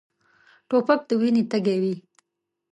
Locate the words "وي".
1.81-1.95